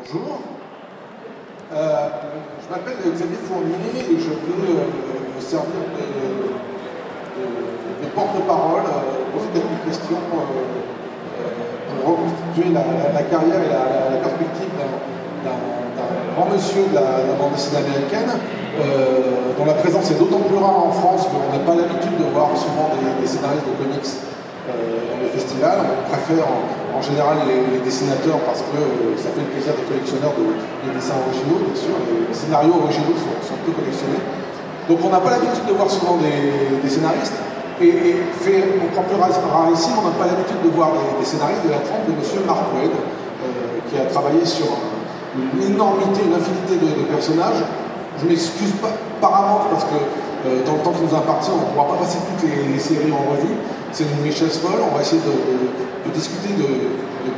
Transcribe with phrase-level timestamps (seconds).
[0.00, 0.40] Bonjour.
[1.72, 2.08] Euh,
[2.62, 4.88] je m'appelle Xavier Fournier et je vais euh,
[5.36, 6.00] me servir de,
[8.14, 10.42] porte-parole euh, poser quelques questions pour
[12.06, 12.80] reconstituer la,
[13.24, 14.70] carrière et la, perspective
[15.44, 15.58] d'un
[16.34, 18.32] grand monsieur de la, de la bande dessinée américaine,
[19.58, 22.56] dont la présence est d'autant plus rare en France qu'on n'a pas l'habitude de voir
[22.56, 24.08] souvent des, des scénaristes de comics
[24.68, 25.80] euh, dans les festivals.
[25.82, 26.46] On préfère
[27.00, 30.44] en, général les, dessinateurs parce que euh, ça fait le plaisir des collectionneurs de,
[30.84, 31.96] des dessins originaux, bien sûr.
[31.96, 34.20] Les, scénarios originaux sont, peu collectionnés.
[34.84, 37.40] Donc on n'a pas l'habitude de voir souvent des, scénaristes.
[37.80, 41.64] Et, et fait encore plus rare rarissime, on n'a pas l'habitude de voir des, scénaristes
[41.64, 45.00] de la trempe de monsieur Mark Waid, euh, qui a travaillé sur un-
[45.40, 47.64] une énormité, une infinité de, personnages.
[48.20, 51.64] Je m'excuse pas par avance parce que euh, dans le temps qui nous imparti, on
[51.64, 53.56] ne pourra pas passer toutes les séries en revue.
[53.92, 54.78] C'est une richesse folle.
[54.86, 56.66] On va essayer de, discuter de,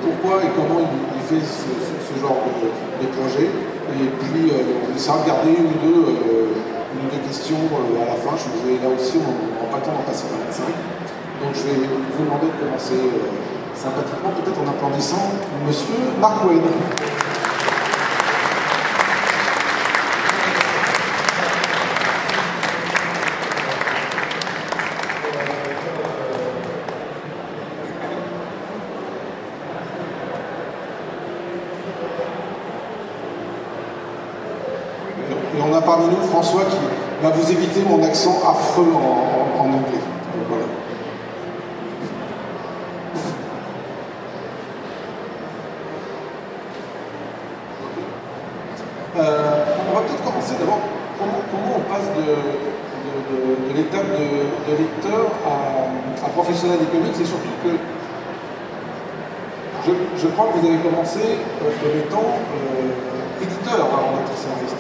[0.05, 2.37] pourquoi et comment il, fait ce, genre
[3.01, 3.49] de, projet.
[3.49, 6.52] Et puis, euh, on essaiera de garder une ou deux, euh,
[6.95, 8.37] une ou deux questions euh, à la fin.
[8.37, 10.65] Je suis désolé, là aussi, on n'aura pas le temps d'en passer 25.
[11.43, 13.29] Donc, je vais vous demander de commencer euh,
[13.74, 15.32] sympathiquement, peut-être en applaudissant
[15.66, 17.21] Monsieur Mark Wade.
[36.43, 36.76] François qui
[37.23, 40.01] va vous éviter mon accent affreux en, en- en anglais.
[40.48, 40.65] Voilà.
[49.16, 50.80] Euh, on va peut-être commencer d'abord.
[51.18, 57.70] Comment, on passe de, l'étape de, lecteur à, à professionnel comics et surtout que
[60.18, 64.76] je, crois que vous avez commencé euh, comme étant euh, éditeur avant d'être scénariste.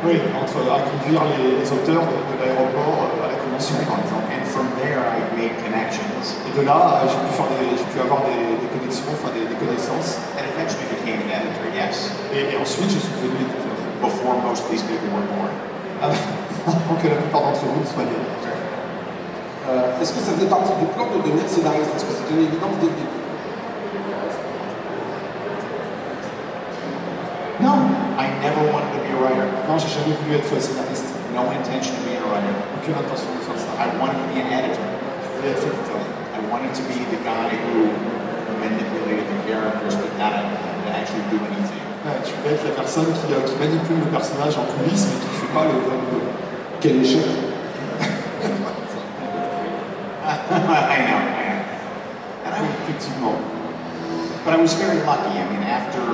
[0.06, 3.98] Oui, entre à conduire les, les auteurs de, de l'aéroport euh, à la convention, par
[4.02, 4.26] exemple.
[4.30, 6.06] And from there, I made connections
[6.46, 9.30] Et de là, euh, j'ai pu, faire des- j'ai pu avoir des, des connexions, enfin
[9.34, 10.18] des, des connaissances.
[12.34, 13.74] Et, et ensuite, je suis devenu éditeur.
[16.02, 16.10] Ah,
[16.66, 18.22] Avant que la plupart d'entre vous ne soient nés.
[20.02, 21.94] Est-ce que ça faisait partie du plan de devenir scénariste?
[21.94, 23.22] Est-ce que c'était une évidence dès le début
[27.62, 27.86] Non,
[28.18, 31.06] I never wanted to be a writer, non, j'ai jamais voulu être scénariste.
[31.38, 32.50] no intention of being a writer.
[32.82, 33.70] Aucune intention de faire ça.
[33.78, 34.82] I wanted to be an editor.
[34.82, 36.02] Je voulais être éditeur.
[36.34, 37.94] I wanted to be the guy who
[38.58, 41.78] manipulated the characters but not to actually do anything.
[42.02, 45.18] Ouais, je voulais être la personne qui, euh, qui manipule le personnage en coulisses, mais
[45.22, 46.26] qui ne fait pas le vrai boulot.
[46.82, 47.51] Quel échec
[54.52, 55.32] But I was very lucky.
[55.32, 56.04] I mean, after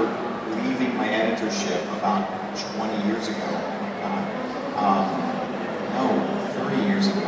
[0.63, 2.23] leaving my editorship about
[2.55, 4.23] 20 years ago, oh my God,
[4.79, 5.11] um,
[5.99, 6.07] no,
[6.71, 7.27] 30 years ago,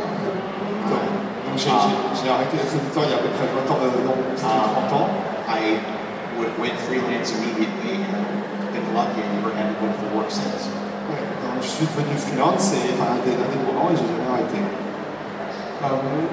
[0.87, 1.67] Donc, j'ai,
[2.31, 4.55] arrêté d'être éditeur il y a à peu près 20 ans, euh, non, c'était.
[4.55, 5.09] 30 ans.
[5.51, 5.83] I
[6.39, 8.23] went freelance immediately and
[8.63, 9.19] I've been lucky.
[9.19, 10.71] I never had to look for work since.
[11.11, 14.63] Ouais, donc je suis devenu freelance et enfin indé- indépendant et j'ai jamais arrêté.
[14.63, 15.91] Euh,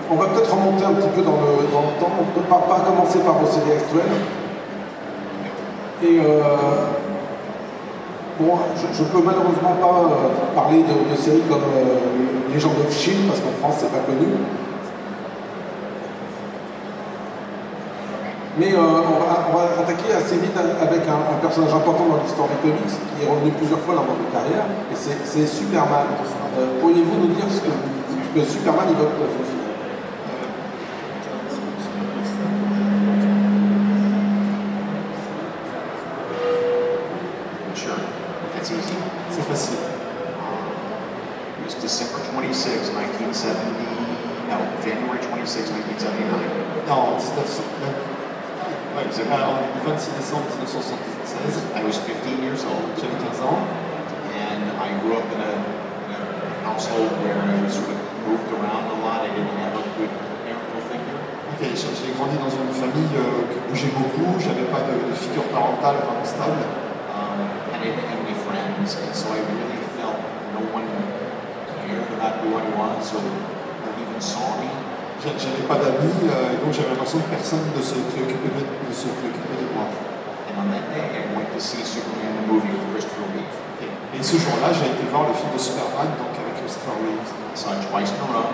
[0.08, 2.14] On va peut-être remonter un petit peu dans le, dans le temps.
[2.14, 4.37] On ne peut pas, pas commencer par vos séries actuelles.
[6.02, 6.42] Et euh,
[8.38, 13.26] bon, je ne peux malheureusement pas euh, parler de, séries comme euh, Legend of Shield
[13.26, 14.26] parce qu'en France c'est pas connu.
[18.58, 23.24] Mais on, va, attaquer assez vite avec un, personnage important dans l'histoire des comics qui
[23.24, 26.06] est revenu plusieurs fois dans votre carrière, et c'est Superman.
[26.80, 29.62] Pourriez-vous nous dire ce que, ce que Superman évoque pour votre film
[37.74, 37.94] Sure,
[38.54, 38.96] that's easy.
[39.30, 39.78] C'est facile.
[41.58, 44.50] It was December 26, 1970.
[44.50, 46.88] No, January 26, 1979.
[46.88, 47.62] Non, 1900.
[48.96, 52.88] Ouais, c'est pas- le 26 décembre 1976, I was 15 years old.
[52.98, 53.62] j'avais 15 ans.
[54.34, 56.22] and I grew up in a, in a
[56.66, 59.22] household where I was sort of moved around a lot.
[59.22, 60.10] I didn't have a good
[60.42, 61.18] parental figure.
[61.54, 65.14] Ok, j'ai j'ai grandi dans une famille euh, qui bougeait beaucoup, j'avais pas de, de
[65.14, 66.64] figure parentale vraiment stable.
[67.14, 67.38] Um,
[67.74, 70.18] I didn't have any friends, and so I really felt
[70.58, 70.86] no one
[71.86, 74.70] cared about who I was or, or even saw me.
[75.18, 78.62] J'a- J'avais pas d'amis euh, et donc j'avais l'impression que personne ne se préoccupait de,
[78.86, 79.90] ne se préoccupait de moi.
[80.46, 83.56] And on that day, I went to see Superman the movie with Christopher Reeve.
[83.82, 87.30] Et, et ce jour-là, j'ai été voir le film de Superman, donc avec Christopher Reeves.
[87.34, 88.46] I saw it twice in a row.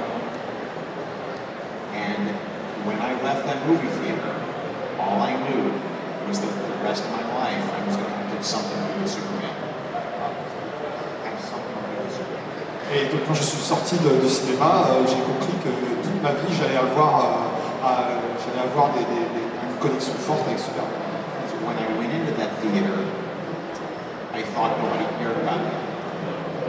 [2.00, 2.32] And
[2.88, 4.32] when I left that movie theater,
[4.99, 5.69] all I knew
[6.28, 8.73] was that the rest of my life I was going to have to do something
[8.73, 9.52] to do with Superman.
[11.28, 12.43] Have something to do with Superman.
[12.93, 15.73] Et donc quand je suis sorti de- du cinéma, euh, j'ai compris que
[16.64, 20.96] j'allais avoir, euh, j'allais avoir des- des- des- une connexion forte avec Superman.
[21.52, 23.05] So when I went into that theater,
[24.32, 25.76] I thought nobody cared about me.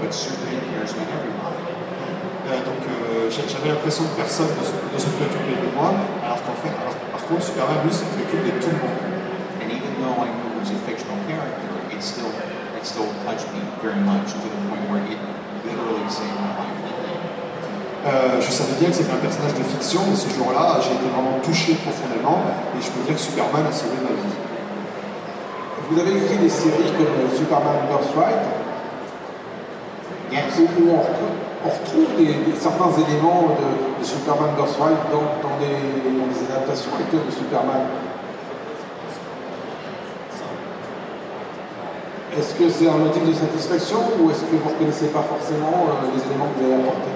[0.04, 1.56] But Superman cares about everyone.
[2.46, 6.58] Euh, donc euh, j'a- j'avais l'impression que personne ne se, préoccupait de moi, alors qu'en
[6.60, 9.00] fait, alors par contre, Superman, lui, se préoccupe de tout le monde.
[9.64, 12.30] And even though I knew it was a fictional character, it still
[12.76, 15.18] it still touched me very much to the point where it
[15.66, 16.85] literally saved my life.
[18.06, 21.10] Euh, je savais bien que c'était un personnage de fiction, mais ce jour-là, j'ai été
[21.10, 22.38] vraiment touché profondément,
[22.78, 24.36] et je peux dire que Superman a sauvé ma vie.
[25.90, 28.46] Vous avez écrit des séries comme euh, Superman Birthright,
[30.32, 30.42] Yes.
[30.60, 35.56] où on, retrouve- on retrouve des, des- certains éléments de, de Superman Birthright dans, dans,
[35.62, 35.78] des,
[36.12, 37.90] dans des adaptations actuelles de Superman.
[42.38, 45.88] Est-ce que c'est un motif de satisfaction ou est-ce que vous ne reconnaissez pas forcément
[45.88, 47.16] euh, les éléments que vous avez apportés?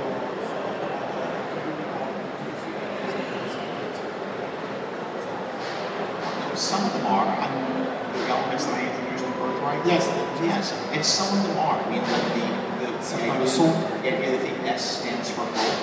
[11.00, 11.80] And some of them are.
[11.80, 12.44] I mean, like the
[12.84, 13.72] the, the idea, le sont.
[14.04, 15.80] the idea that the S stands for hope.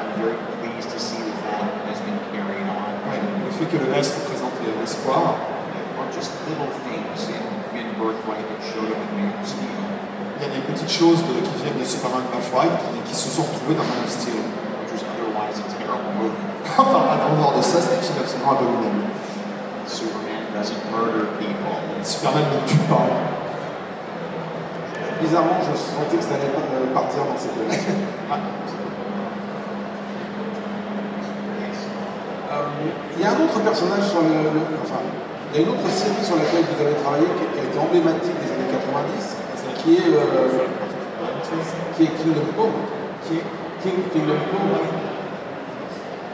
[0.00, 2.88] I'm very pleased to see that that has been carried on.
[3.12, 5.36] Ouais, le fait que le S représente l'espoir,
[6.00, 7.44] Or just little things in,
[7.76, 9.68] in Birthright that showed up in Man of Steel,
[10.40, 13.28] il y a des petites choses de- qui viennent de Superman Birthright qui, qui se
[13.28, 14.40] sont retrouvées dans Man of Steel.
[14.80, 16.40] which was otherwise a terrible movie.
[16.78, 19.12] Enfin, en dehors de ça, c'est un film absolument abominable.
[19.86, 21.76] Superman doesn't murder people.
[22.02, 23.04] Superman ne tue pas.
[25.20, 27.94] Bizarrement, je sentais que ça allait pas- euh, partir dans cette direction.
[31.58, 31.78] Yes.
[32.52, 32.62] Euh,
[33.16, 35.02] Il y a un autre personnage sur le, le- Enfin,
[35.50, 37.78] il y a une autre série sur laquelle vous avez travaillé qui, qui a été
[37.82, 39.42] emblématique des années 90,
[39.82, 40.70] qui est, euh,
[41.98, 42.78] qui est Kingdom Come.
[43.26, 43.46] Qui est
[43.82, 44.70] King, Kingdom Come.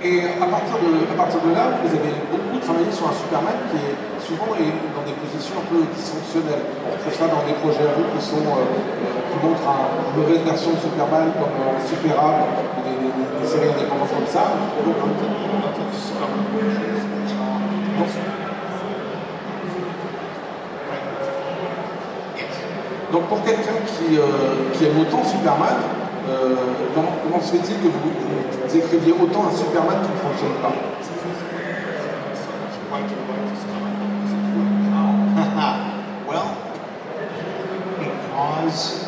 [0.05, 3.57] Et à partir, de, à partir de là, vous avez beaucoup travaillé sur un Superman
[3.73, 6.65] qui est souvent est dans des positions un peu dysfonctionnelles.
[6.85, 10.43] On retrouve ça dans des projets à qui, euh, euh, qui montrent un- une mauvaise
[10.43, 12.45] version de Superman comme euh, Superable,
[12.85, 14.57] des, des- séries indépendantes comme ça.
[14.81, 14.97] Donc,
[23.13, 25.77] Donc pour quelqu'un qui, euh, aime autant Superman,
[26.29, 26.57] euh,
[26.95, 30.73] comment, se fait-il que vous écriviez autant un Superman qui ne fonctionne pas
[35.55, 36.51] well,
[37.99, 39.05] because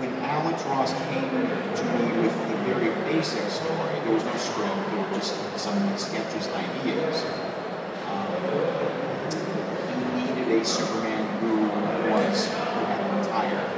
[0.00, 1.28] when Alex Ross came
[1.76, 5.76] to me with the very basic story, there was no script, there were just some
[5.98, 7.24] sketches ideas.
[8.08, 8.32] Um,
[10.16, 11.68] he needed a Superman who
[12.10, 13.68] was who had retired.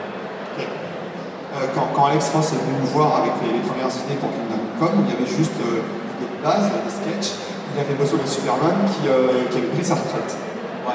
[1.55, 4.31] Euh, quand, quand Alex Ross est venu nous voir avec les, les premières idées pour
[4.31, 5.82] Kingdom Come, il y avait juste euh,
[6.21, 7.53] l'idée de base, des sketchs.
[7.75, 10.37] Il avait besoin d'un Superman qui, euh, qui avait pris sa retraite.
[10.87, 10.94] Mais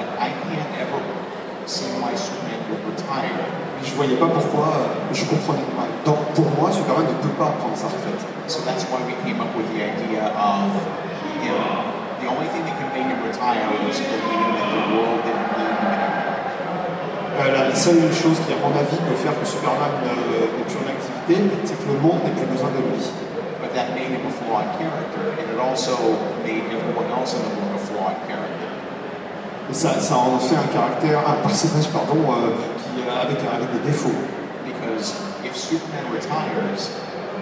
[3.83, 5.88] je voyais pas pourquoi, euh, je comprenais pas.
[6.06, 8.24] Donc, pour moi, Superman ne peut pas prendre sa retraite.
[8.48, 10.71] So that's why we came up with the idea of.
[12.19, 15.83] The only thing that can make him retire believing that the world didn't need him
[15.83, 16.28] anymore.
[17.40, 20.88] Euh, la seule chose qui, à mon avis, peut faire que Superman n'ait plus en
[20.88, 23.04] activité, c'est que le monde n'ait plus besoin de lui.
[23.69, 25.94] But that made him a flawed character, and it also
[26.42, 28.66] made everyone else in the world a flawed character.
[29.71, 32.49] Ça, ça en fait un caractère, un personnage, pardon, euh,
[32.81, 34.18] qui, euh, avec, avec des défauts.
[34.66, 35.14] Because
[35.45, 36.90] if Superman retires,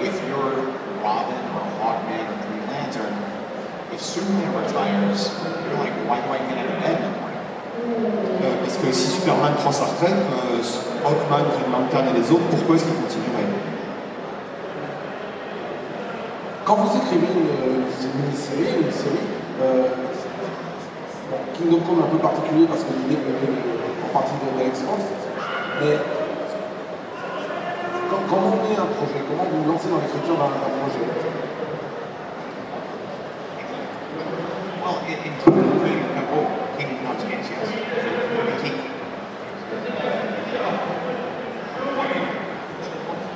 [0.01, 0.67] if you're
[0.99, 3.15] Robin or Hawkman or Green Lantern,
[3.95, 5.31] if Superman retires,
[5.63, 7.39] you're like, why do I get out of bed in the morning?
[8.43, 10.59] Euh, parce que si Superman prend sa retraite, euh,
[11.07, 13.46] Hawkman, Green Lantern et les autres, pourquoi est-ce qu'ils continueraient
[16.67, 17.47] Quand vous écrivez une,
[18.19, 19.23] mini-série, une série,
[19.61, 19.87] euh,
[21.31, 23.15] bon, Kingdom Come un peu particulier parce que l'idée
[24.03, 24.83] en partie de Alex
[25.79, 25.95] mais
[28.11, 31.07] quand, comment on est un projet Comment vous vous lancez dans l'écriture d'un projet?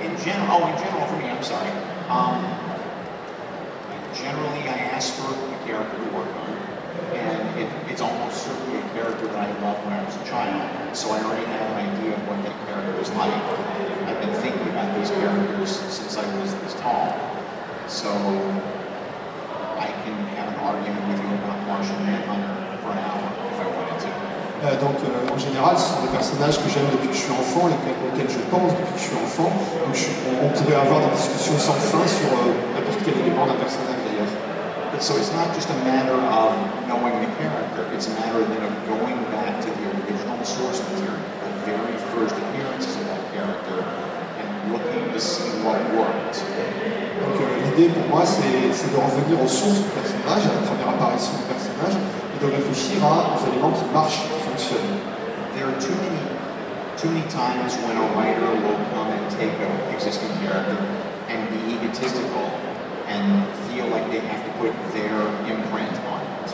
[0.04, 1.72] In general, oh, in general for me, I'm sorry.
[2.10, 2.51] Um,
[5.02, 6.28] on,
[7.18, 10.62] and it, it's almost certainly a character that I loved when I was a child.
[10.94, 13.34] so I already have an idea of what that character is like.
[14.06, 16.54] I've been thinking about these characters since I was
[16.86, 17.18] tall,
[17.88, 18.10] so
[19.82, 23.98] I can have an argument with you about Manhunter for an hour if I wanted
[24.06, 24.12] to.
[24.86, 24.98] Donc
[25.34, 28.30] en général, ce sont personnages que j'aime depuis que je suis enfant et que- auxquels
[28.30, 29.50] je pense depuis que je suis enfant.
[29.50, 34.30] On pourrait avoir des discussions sans fin sur euh, n'importe quel élément d'un personnage d'ailleurs.
[35.02, 36.54] So it's not just a matter of
[36.86, 41.18] knowing the character, it's a matter then of going back to the original source material,
[41.18, 46.46] the very first appearances of that character, and looking to see what worked.
[47.18, 50.68] Donc euh, l'idée pour moi, c'est c'est de revenir aux sources du personnage, à la
[50.70, 55.02] première apparition du personnage, et de réfléchir à, aux éléments qui marchent, qui fonctionnent.
[55.58, 56.22] There are too many,
[57.02, 60.78] too many times when a writer will come and take an existing character
[61.26, 62.54] and be egotistical
[63.12, 65.16] and feel like they have to put their
[65.52, 66.48] imprint on it.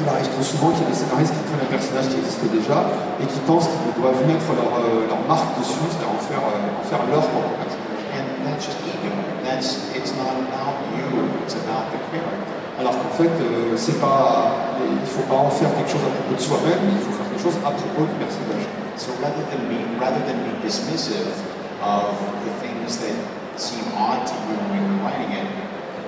[0.00, 2.44] Il arrive trop souvent qu'il y a des scénaristes qui prennent un personnage qui existe
[2.50, 2.82] déjà
[3.22, 6.82] et qui pensent qu'ils doivent mettre leur, euh, leur marque dessus, c'est-à-dire en faire, euh,
[6.82, 8.02] en faire leur propre personnage.
[8.12, 9.10] And that's just ego.
[9.46, 11.06] That's it's not about you.
[11.46, 12.54] It's about the character.
[12.78, 16.10] Alors qu'en fait, euh, c'est pas, il ne faut pas en faire quelque chose à
[16.10, 18.66] propos de soi-même, il faut faire quelque chose à propos du personnage.
[18.98, 21.38] So rather than be rather than be dismissive
[21.82, 23.14] of the things that
[23.56, 25.46] seem odd to you when you're writing it,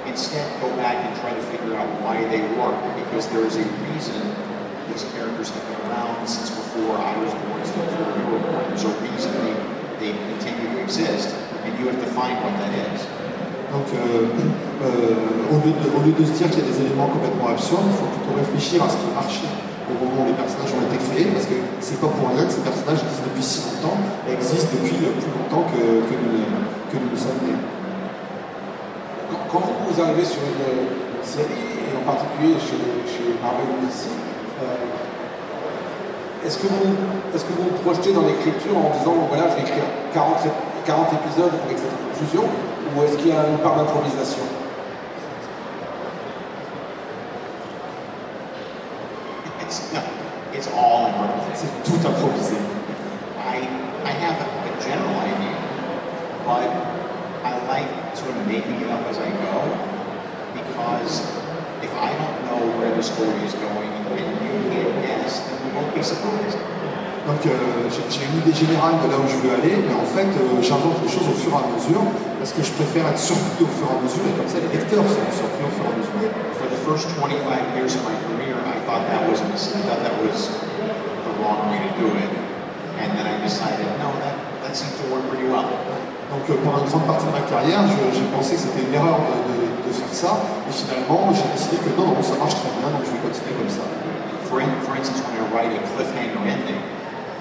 [0.06, 3.66] instead go back and try to figure out why they work because there is a
[3.90, 4.20] reason
[4.88, 8.64] these characters have been around since before I was born, since before you were born.
[8.70, 9.54] There's a reason they,
[10.00, 11.34] they continue to exist,
[11.64, 13.04] and you have to find what that is.
[13.72, 14.30] Donc, euh,
[14.86, 17.48] euh, au, lieu de, au lieu de se dire qu'il y a des éléments complètement
[17.48, 19.52] absurdes, il faut plutôt réfléchir à ce qui marchait
[19.90, 22.52] au moment où les personnages ont été créés, parce que c'est pas pour rien que
[22.52, 26.40] ces personnages existent depuis si longtemps et existent depuis plus longtemps que, que, nous,
[26.90, 27.58] que nous sommes nés.
[29.50, 31.46] Quand, vous arrivez sur une, une série,
[31.86, 34.10] et en particulier chez, chez Marvel DC,
[34.62, 36.94] euh, est-ce que, vous,
[37.34, 39.84] est que vous vous projetez dans l'écriture en disant voilà, je vais écrire
[40.14, 42.44] 40, ép- 40 épisodes avec cette conclusion,
[42.96, 44.42] ou est-ce qu'il y a une part d'improvisation?
[49.60, 50.00] It's no,
[50.54, 51.54] it's all improvisation.
[51.54, 52.56] C'est tout improvisé.
[53.38, 53.66] I,
[54.04, 55.56] I have a, a general idea,
[56.46, 56.70] but
[57.44, 59.58] I like sort of making it up as I go
[60.54, 61.20] because
[61.82, 65.68] if I don't know where the story is going and you can't guess, then we
[65.76, 66.58] won't be surprised.
[67.26, 70.30] Donc euh, j'ai une idée générale de là où je veux aller, mais en fait
[70.30, 72.06] euh, j'invente les choses au fur et à mesure
[72.38, 74.70] parce que je préfère être surpris au fur et à mesure et comme ça les
[74.70, 76.30] lecteurs seront surpris au fur et à mesure.
[76.54, 79.82] For the first 25 years of my career, I thought that was a mis- I
[79.90, 80.38] thought that was
[81.26, 82.30] the wrong way to do it,
[83.02, 85.66] and then I decided no, that that seems to work pretty well.
[86.30, 89.18] Donc euh, pendant une grande partie de ma carrière, j'ai pensé que c'était une erreur
[89.26, 90.32] de, de- de faire ça,
[90.66, 93.54] et finalement j'ai décidé que non, non, ça marche très bien, donc je vais continuer
[93.54, 93.86] comme ça.
[94.50, 96.78] For, in, for instance, when I write a cliffhanger ending,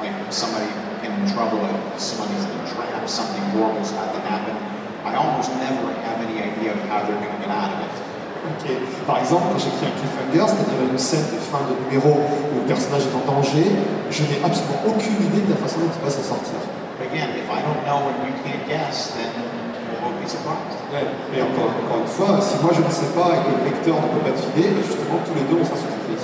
[0.01, 0.69] like somebody
[1.05, 1.61] in trouble,
[1.97, 4.57] somebody's in a trap, something horrible is about to happen,
[5.05, 7.93] I almost never have any idea of how they're going to get out of it.
[8.45, 8.65] Ok.
[9.05, 12.65] Par exemple, quand j'écris un cliffhanger, c'est-à-dire une scène de fin de numéro où le
[12.65, 13.65] personnage est en danger,
[14.09, 16.57] je n'ai absolument aucune idée de la façon dont il va s'en sortir.
[17.01, 19.29] Again, if I don't know and you can't guess, then
[20.05, 23.95] Et encore, encore une fois, si moi je ne sais pas et que le lecteur
[23.95, 26.17] ne peut pas deviner, ben justement tous les deux on sera surpris.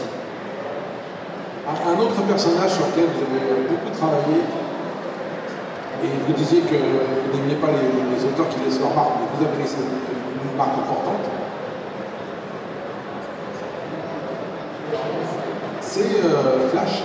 [1.67, 4.43] Un, autre personnage sur lequel vous avez beaucoup travaillé,
[6.03, 9.27] et vous disiez que vous n'aimiez pas les, les auteurs qui laissent leur marque, mais
[9.33, 11.25] vous avez laissé une marque importante,
[15.81, 17.03] c'est euh, Flash.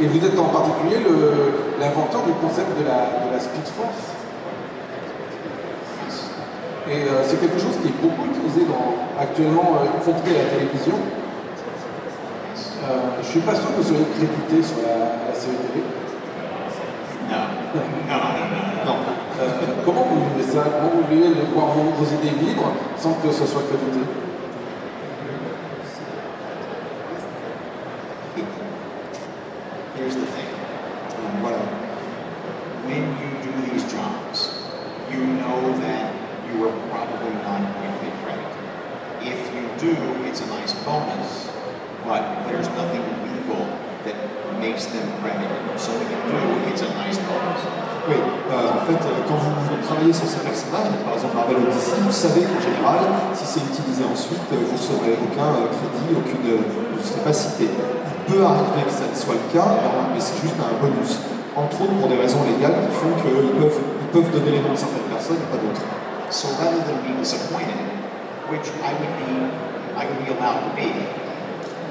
[0.00, 0.98] Et vous êtes en particulier
[1.80, 4.15] l'inventeur du concept de la, de la Speed Force.
[6.88, 10.44] Et euh, c'est quelque chose qui est beaucoup utilisé dans, actuellement, euh, y compris à
[10.44, 10.94] la télévision.
[12.86, 15.82] Euh, je suis pas sûr que vous soyez crédité sur la, la série télé.
[17.26, 17.42] No,
[17.74, 18.60] no, no, no.
[18.86, 18.96] Non.
[19.42, 19.50] Euh,
[19.84, 20.62] comment vous vivez ça?
[20.62, 24.06] Comment vous vivez de voir vos, vos idées vivre sans que ce soit crédité
[29.96, 30.50] Here's the thing.
[31.16, 31.58] Donc, Voilà.
[32.86, 34.52] when you do these jobs,
[35.10, 36.12] you know that
[36.46, 38.52] you are probably not going to get credit.
[39.24, 39.94] If you do,
[40.28, 41.48] it's a nice bonus,
[42.04, 43.64] but there's nothing legal
[44.04, 44.16] that
[44.60, 45.80] makes them credited.
[45.80, 47.62] So when you do, it's a nice bonus.
[48.08, 51.56] Oui, euh, en fait, euh, quand vous, vous travaillez sur ces personnages, par exemple Marvel
[51.56, 53.02] ou DC, vous savez qu'en général,
[53.34, 57.22] si c'est utilisé ensuite, euh, vous ne recevrez aucun euh, crédit, aucune, vous ne serez
[57.26, 57.66] pas cité.
[57.66, 59.66] Il peut arriver que ça ne soit le cas,
[60.14, 61.18] mais- c'est juste un bonus.
[61.58, 64.74] Entre autres pour des raisons légales qui font qu'ils peuvent, ils peuvent donner les noms
[64.74, 65.82] de certaines personnes et pas d'autres.
[66.30, 67.78] So rather than be disappointed,
[68.50, 69.50] which I would be,
[69.98, 70.90] I would be allowed to be,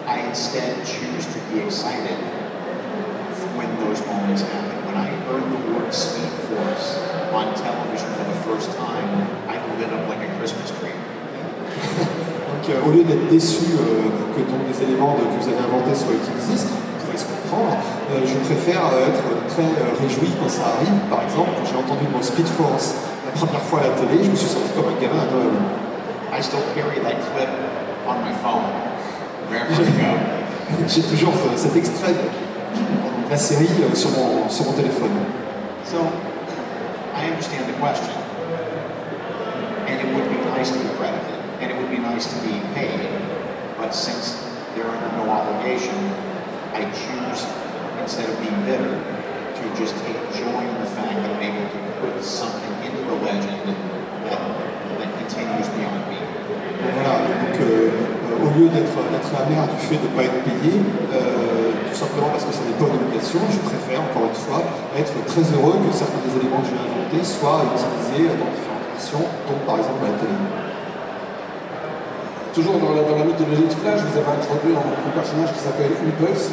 [0.07, 2.19] I instead choose to be excited
[4.03, 4.85] moments happen.
[4.85, 6.97] When I heard the word Speed Force
[7.31, 9.09] on television for the first time,
[9.79, 10.93] lit up like a Christmas tree.
[12.49, 15.61] Donc euh, au lieu d'être déçu euh, que donc des éléments de- que vous avez
[15.61, 17.77] inventés soient utilisés, ce qui pourrait se comprendre,
[18.11, 19.67] euh, je préfère être très
[20.01, 20.95] réjoui quand ça arrive.
[21.09, 24.23] Par exemple, quand j'ai entendu le mot Speed Force la première fois à la télé,
[24.23, 25.53] je me suis senti comme un gamin à Noël.
[26.33, 27.49] I still carry that clip
[28.07, 28.65] on my phone.
[30.87, 35.11] J'ai toujours cet extrait de la série sur mon, sur mon téléphone.
[35.85, 35.97] So,
[37.15, 38.24] I understand the question.
[40.05, 43.09] It would be nice to be credited, and it would be nice to be paid.
[43.77, 44.37] But since
[44.75, 45.97] they're under no obligation,
[46.77, 47.41] I choose,
[48.01, 51.79] instead of being bitter, to just take joy in the fact that I'm able to
[52.05, 53.65] put something into the legend
[54.29, 54.39] that,
[54.99, 56.21] that continues beyond me.
[56.93, 57.89] Voilà, donc euh,
[58.45, 58.93] au lieu d'être
[59.41, 60.79] amer du fait de ne pas être payé,
[61.13, 64.61] euh, tout simplement parce que ça n'est pas une obligation, je préfère encore une fois
[64.97, 69.25] être très heureux que certains des éléments que j'ai inventés soient utilisés dans différentes versions,
[69.47, 70.39] dont par exemple la télé.
[72.53, 76.51] Toujours dans la, la mythologie de Flash, vous avez introduit un, personnage qui s'appelle Impulse,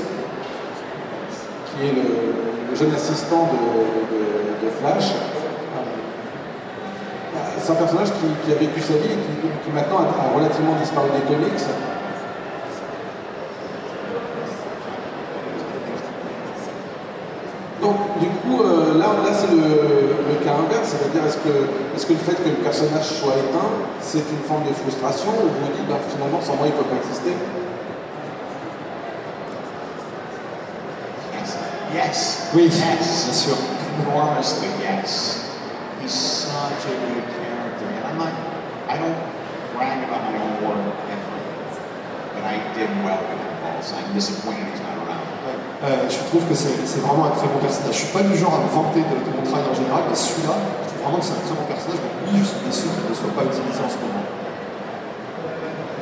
[1.70, 5.12] qui est le, jeune assistant de, Flash.
[7.58, 11.08] C'est un personnage qui, qui a vécu sa vie et qui, maintenant a, relativement disparu
[11.14, 11.62] des comics.
[17.80, 21.49] Donc, du coup, euh, là, là c'est le cas inverse, c'est-à-dire est-ce que,
[21.94, 25.49] est que le fait que le personnage soit éteint, c'est une forme de frustration ou
[25.49, 27.32] vous dites ben, finalement sans moi il ne peut pas exister?
[31.94, 32.49] Yes.
[32.54, 33.25] Oui, Yes.
[33.25, 33.56] bien sûr.
[34.08, 35.50] Enormously, yes.
[36.00, 37.87] He's such a good character.
[37.87, 38.32] And I'm not,
[38.88, 39.16] I don't
[39.76, 41.37] brag about my own work ever.
[42.34, 43.92] But I did well with Impulse.
[43.92, 44.81] I'm disappointed.
[45.82, 47.90] Euh, je trouve que c'est vraiment un très bon personnage.
[47.98, 50.54] Je suis pas du genre à me vanter de, mon travail en général, mais celui-là,
[50.54, 51.99] je trouve vraiment que c'est un très bon personnage.
[51.99, 54.23] Donc oui, je suis déçu qu'il ne soit pas utilisé en ce moment.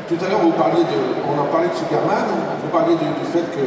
[0.04, 2.28] Tout à l'heure, on en parlait de Superman,
[2.60, 3.64] vous parliez du, du fait que,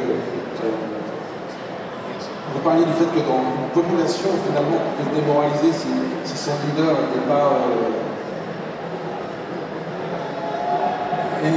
[2.53, 5.89] vous parliez du fait que dans une population, finalement, on peut se démoraliser si,
[6.29, 7.89] si son leader n'était pas, euh,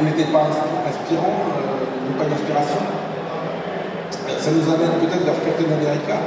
[0.00, 2.80] n'était pas inspi- inspirant, euh, pas une inspiration.
[4.46, 6.22] Ça nous amène peut-être vers Captain America.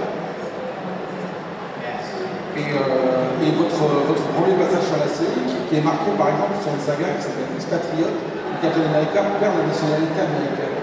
[2.58, 6.82] Et, euh, votre, premier passage sur la série, qui, est marqué par exemple sur une
[6.82, 10.76] saga qui s'appelle Expatriot, où Captain America perd la nationalité américaine.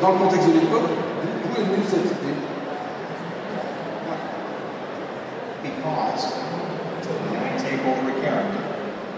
[0.00, 2.40] Dans le contexte de l'époque, d'où d'où est venue cette idée
[5.62, 8.64] Because when I take over a character,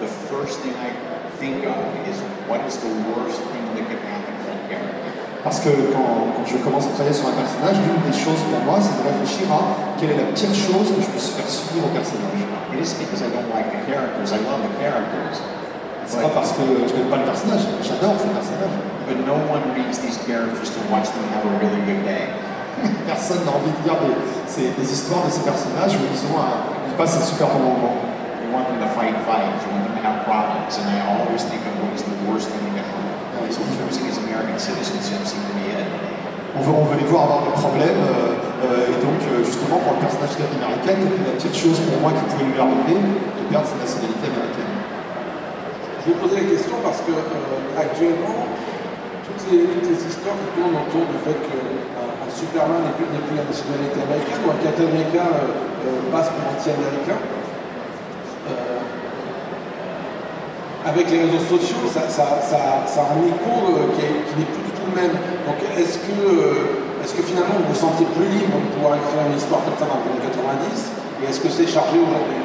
[0.01, 0.91] the first thing I
[1.39, 2.19] think of is
[2.49, 5.32] what is the worst thing that could happen to that character.
[5.43, 8.63] Parce que quand, quand je commence à travailler sur un personnage, l'une des choses pour
[8.63, 11.83] moi, c'est de réfléchir à quelle est la pire chose que je puisse faire subir
[11.83, 12.47] au personnage.
[12.71, 14.31] It isn't because I don't like the characters.
[14.31, 15.43] I love the characters.
[16.07, 18.75] C'est pas parce que je n'aime pas le personnage, j'adore ce personnage.
[19.11, 22.31] But no one reads these characters to watch them have a really good day.
[23.11, 26.71] Personne n'a envie de lire des, des histoires de ces personnages où ils, ont un,
[26.87, 27.99] ils passent un super bon moment.
[28.47, 29.59] You want them to fight fights.
[29.67, 30.79] You want them to have problems.
[30.79, 34.12] And I always think of what is the worst thing that can happen.
[34.33, 35.87] To be it.
[36.57, 39.77] On veut, on veut les voir avoir des problèmes, euh, euh, et donc euh, justement
[39.81, 43.69] pour le personnage America, la pire chose pour moi qui pouvait lui arriver, de perdre
[43.69, 44.73] sa nationalité américaine.
[46.01, 48.49] Je vous posais la question parce que euh, actuellement,
[49.25, 53.09] toutes les, toutes les histoires qui tournent autour du fait qu'un un Superman n'est plus,
[53.37, 57.21] la nationalité américaine ou un Captain America euh, passe pour anti-américain,
[58.49, 58.81] euh,
[60.87, 64.65] avec les réseaux sociaux, ça, ça- ça- a un écho euh, qui, est- n'est plus
[64.67, 65.15] du tout le même.
[65.47, 69.23] Donc est-ce que, euh, est-ce que finalement vous vous sentez plus libre de pouvoir écrire
[69.31, 70.91] une histoire comme ça dans les années 90
[71.23, 72.43] et est-ce que c'est chargé aujourd'hui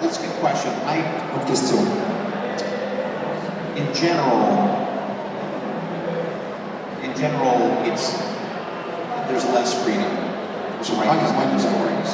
[0.00, 0.72] That's a good question.
[0.84, 0.98] I,
[1.34, 1.78] Autre question.
[3.78, 4.68] in general,
[7.02, 8.12] in general, it's
[9.30, 10.10] there's less freedom
[10.82, 12.10] to write these kind of stories.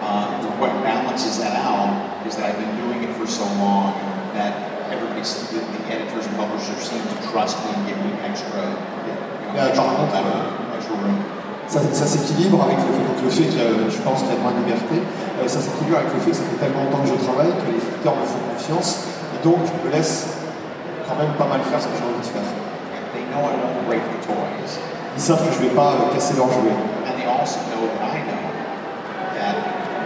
[0.00, 0.26] Uh,
[0.58, 1.92] what balances that out
[2.26, 3.92] is that I've been doing it for so long
[4.34, 4.50] that
[4.90, 8.64] everybody, the, the editors and publishers seem to trust me and give me extra,
[9.06, 10.40] you know, Yeah, extra, par contre, level,
[10.74, 11.18] extra room.
[11.70, 14.34] Ça, ça s'équilibre avec le fait, donc le fait que euh, je pense qu'il y
[14.34, 14.98] a moins de liberté,
[15.38, 17.70] euh, ça s'équilibre avec le fait que ça fait tellement longtemps que je travaille que
[17.70, 19.04] les éditeurs me font confiance
[19.36, 20.26] et Donc, je me laisse
[21.06, 22.42] quand même pas mal faire ce que j'ai envie de faire.
[25.16, 26.72] Ils savent que je vais pas euh, casser leurs jouets.
[27.04, 28.44] And they also know that I know
[29.36, 29.56] that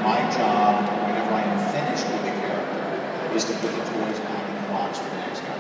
[0.02, 2.82] my job, whenever I am finished with a character,
[3.36, 5.54] is to put the toys back in the box for the next guy.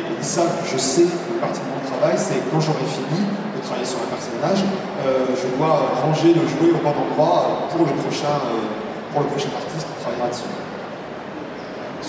[0.00, 3.20] Et ils savent, je sais que partie de mon travail, c'est quand j'aurai fini
[3.54, 4.64] de travailler sur un personnage,
[5.06, 9.28] euh, je dois ranger le jouet au bon endroit pour le prochain, euh, pour le
[9.28, 10.69] prochain artiste qui travaillera dessus.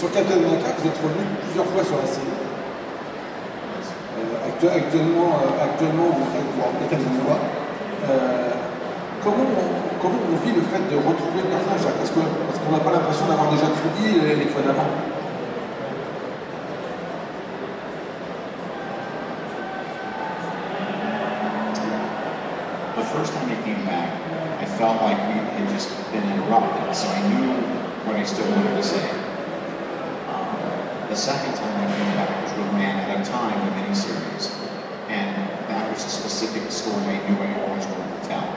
[0.02, 2.34] Sur Captain America, vous êtes revenu plusieurs fois sur la série.
[2.34, 7.38] Euh, actu- actuellement, euh, actuellement, vous faites voir La quatrième fois.
[8.10, 8.50] Euh,
[9.22, 9.62] comment, on,
[10.02, 12.18] comment on vit le fait de retrouver le personnage là Parce que-
[12.50, 14.90] parce qu'on n'a pas l'impression d'avoir déjà tout dit les, les fois d'avant.
[22.96, 24.10] The first time I came back,
[24.62, 27.52] I felt like we had just been interrupted, so I knew
[28.06, 29.20] what I still wanted to say.
[31.12, 34.47] The second time I came back was with Man at a Time, the miniseries,
[35.12, 38.47] and that was a specific story I knew I always wanted to tell.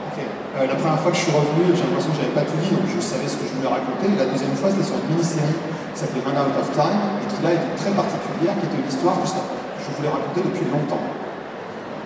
[0.54, 2.70] Euh, la première fois que je suis revenu, j'ai l'impression que j'avais pas tout dit,
[2.70, 4.06] donc je savais ce que je voulais raconter.
[4.14, 7.42] La deuxième fois, c'était sur une mini-série qui s'appelait Man Out of Time, et qui
[7.42, 11.02] là était très particulière, qui était une histoire que je voulais raconter depuis longtemps.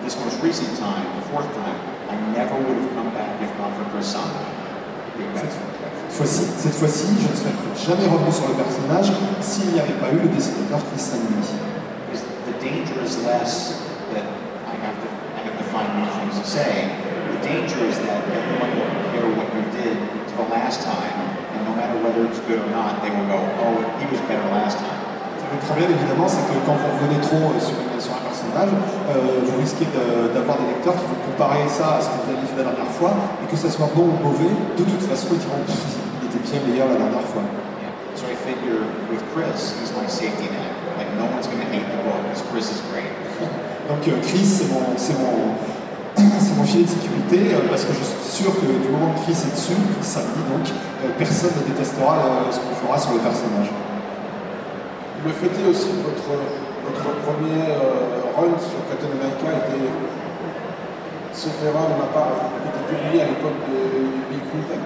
[0.01, 1.77] This most recent time, the fourth time,
[2.09, 4.49] I never would have come back if not for Chris Samney.
[6.11, 7.55] Cette fois-ci, je ne serais
[7.87, 11.13] jamais revenu sur le personnage s'il n'y avait pas eu le dessinateur Chris
[12.49, 13.77] the danger is less
[14.17, 16.89] that I have to I have to find new things to say.
[17.37, 21.17] The danger is that everyone will compare what you did to the last time,
[21.53, 24.49] and no matter whether it's good or not, they will go, "Oh, he was better
[24.49, 24.97] last time."
[25.53, 27.77] Le problème, évidemment, c'est que quand vous revenez trop sur,
[28.67, 32.31] euh, vous risquez de- d'avoir des lecteurs qui vont comparer ça à ce que vous
[32.35, 35.29] avez fait la dernière fois, et que ça soit bon ou mauvais, de toute façon,
[35.37, 35.79] ils diront Pff,
[36.23, 37.45] il était bien meilleur la dernière fois.
[37.45, 37.93] Yeah.
[38.19, 40.73] So I figure with Chris, he's my safety net.
[40.99, 43.13] Like no one's going to hate the book because Chris is great.
[43.91, 45.55] Donc euh, Chris, c'est mon, c'est mon,
[46.19, 49.23] c'est mon filet de sécurité, euh, parce que je suis sûr que du moment que
[49.29, 53.13] Chris est dessus, Chris samedi, donc, euh, personne ne détestera euh, ce qu'on fera sur
[53.15, 53.71] le personnage.
[55.25, 56.31] Le fait est aussi que votre,
[56.89, 59.93] votre premier euh, run sur Captain America était,
[61.33, 64.83] sauf erreur de ma part, était publié à l'époque de, de Bill Clinton.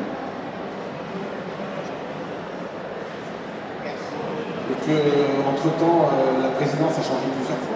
[4.71, 4.99] Et que,
[5.47, 7.73] entre-temps, euh, la présidence a changé plusieurs fois.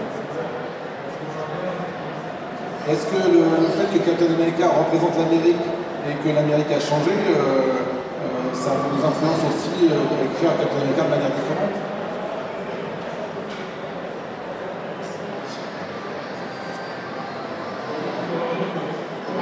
[2.88, 3.42] Est-ce que le,
[3.74, 5.58] fait que Captain America représente l'Amérique
[6.06, 11.02] et que l'Amérique a changé, euh, euh, ça nous influence aussi euh, d'écrire Captain America
[11.02, 11.74] de manière différente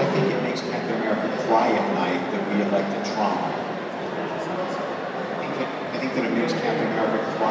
[0.00, 3.44] I think it makes Captain America cry at night that we elected Trump.
[5.36, 6.88] I think, it, I think that it makes Captain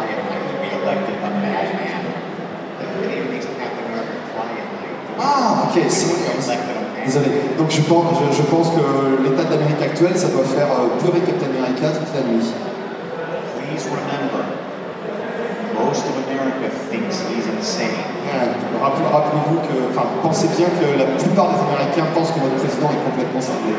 [0.03, 2.03] Night that we elected a madman.
[2.83, 4.95] It makes Captain America cry at night.
[5.07, 7.05] that we- Ah, ok, c'est- a.
[7.05, 7.31] Désolé.
[7.57, 8.83] Donc je pense, je, je pense que
[9.23, 12.47] l'état de l'Amérique actuelle, ça doit faire euh, pleurer Captain America toute la nuit.
[13.59, 14.39] Please remember,
[15.75, 17.91] most of America thinks he's insane.
[18.23, 18.47] Ouais,
[18.81, 22.89] rappel- Rappelez-vous que, enfin, pensez bien que la plupart des Américains pensent que notre président
[22.95, 23.75] est complètement cinglé.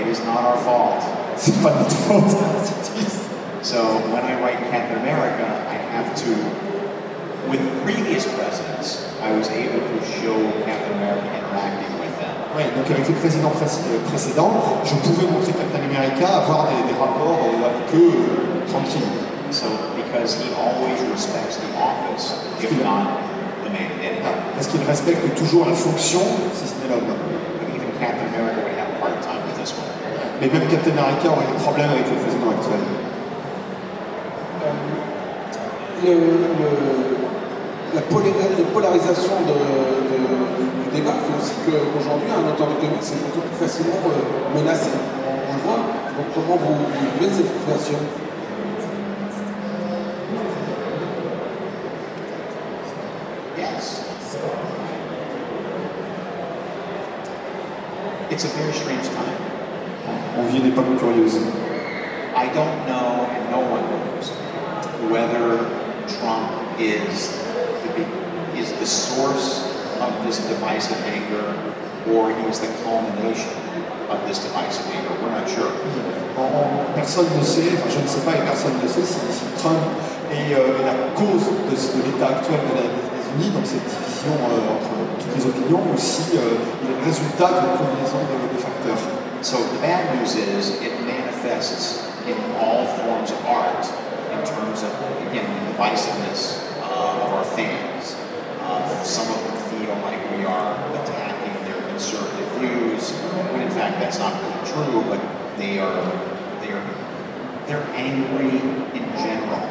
[0.00, 1.04] It is not our fault.
[1.36, 2.36] C'est pas notre faute.
[3.62, 3.78] So
[4.10, 5.51] when I write Captain America,
[6.02, 6.32] have to,
[7.50, 10.34] with previous presidents, I was able to show
[10.66, 12.34] Captain America interacting with them.
[12.56, 14.52] Ouais, donc avec les présidents préc- euh, précédents,
[14.84, 19.14] je pouvais montrer Captain America, avoir des, des rapports euh, avec eux euh, tranquilles.
[19.50, 23.20] So because he always respects the office, if not
[23.64, 24.24] the man in it.
[24.54, 26.20] Parce qu'il respecte toujours la fonction,
[26.54, 27.12] si ce n'est l'homme.
[27.74, 29.88] Even Captain America would have a hard time with this one.
[30.40, 32.80] Mais même Captain America aurait des problèmes avec le président actuel.
[36.04, 37.16] Le, le-
[37.94, 38.26] la, pola-
[38.58, 43.46] la polarisation de- de- du débat fait aussi qu'aujourd'hui, un auteur de comics est beaucoup
[43.46, 44.90] plus facilement euh, menacé.
[45.26, 45.82] On, le voit.
[46.16, 46.74] Donc, comment vous,
[47.18, 47.98] vivez cette situation
[53.56, 54.04] Yes.
[58.30, 59.36] It's a very strange time.
[60.38, 61.36] On vit une époque curieuse.
[62.34, 64.30] I don't know, and no one knows,
[65.12, 65.60] whether
[66.20, 66.48] Trump
[66.78, 67.30] is
[67.96, 68.04] the,
[68.58, 69.64] is the source
[70.00, 71.46] of this divisive anger
[72.12, 73.54] or he is the culmination
[74.10, 75.12] of this divisive anger.
[75.22, 75.70] We're not sure.
[76.96, 79.78] Personne ne sait, enfin je ne sais pas et personne ne sait si, si Trump
[80.32, 83.84] est, euh, est la cause de, de l'état actuel de la- des États-Unis, donc cette
[83.84, 88.20] division euh, entre toutes les opinions, ou si euh, il est le résultat d'une combinaison
[88.24, 89.00] de, de facteurs.
[89.42, 93.84] So the bad news is it manifests in all forms of art
[94.42, 94.90] in terms of,
[95.30, 98.18] again, the divisiveness uh, of our fans.
[98.58, 103.10] Uh, some of them feel like we are attacking their conservative views,
[103.54, 105.20] when in fact that's not really true, but
[105.58, 106.02] they are,
[106.58, 106.86] they are,
[107.66, 108.58] they're angry
[108.98, 109.62] in general.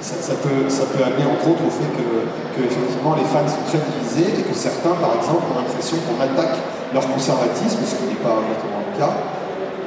[0.00, 3.48] Ça, ça peut, ça peut amener entre autres au fait que, que effectivement les fans
[3.48, 6.56] sont très divisés et que certains, par exemple, ont l'impression qu'on attaque
[6.94, 9.12] leur conservatisme, ce qui n'est pas exactement le cas,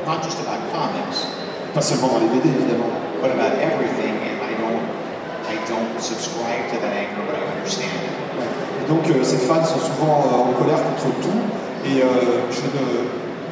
[0.05, 1.27] Not just about comics,
[1.73, 3.00] pas seulement dans les BD évidemment.
[3.21, 4.83] But about everything, and I don't,
[5.45, 8.21] I don't subscribe to that anger, but I understand it.
[8.81, 11.41] Et donc euh, ces fans sont souvent euh, en colère contre tout
[11.85, 12.83] et euh, je, ne,